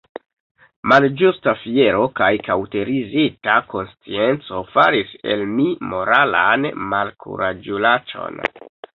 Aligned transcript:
Malĝusta 0.91 1.51
fiero 1.63 2.05
kaj 2.19 2.29
kaŭterizita 2.47 3.57
konscienco 3.73 4.61
faris 4.77 5.11
el 5.33 5.43
mi 5.59 5.67
moralan 5.91 6.65
malkuraĝulaĉon. 6.95 8.41